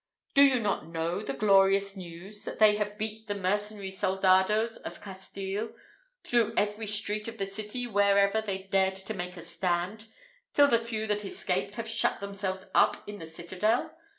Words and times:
Do 0.33 0.41
you 0.41 0.59
not 0.59 0.87
know 0.87 1.21
the 1.21 1.31
glorious 1.35 1.95
news, 1.95 2.43
that 2.45 2.57
they 2.57 2.75
have 2.77 2.97
beat 2.97 3.27
the 3.27 3.35
mercenary 3.35 3.91
soldados 3.91 4.77
of 4.77 4.99
Castile 4.99 5.73
through 6.23 6.55
every 6.57 6.87
street 6.87 7.27
of 7.27 7.37
the 7.37 7.45
city 7.45 7.85
wherever 7.85 8.41
they 8.41 8.63
dared 8.63 8.95
to 8.95 9.13
make 9.13 9.37
a 9.37 9.43
stand, 9.43 10.07
till 10.55 10.67
the 10.67 10.79
few 10.79 11.05
that 11.05 11.23
escaped 11.23 11.75
have 11.75 11.87
shut 11.87 12.19
themselves 12.19 12.65
up 12.73 13.07
in 13.07 13.19
the 13.19 13.27
citadel? 13.27 13.95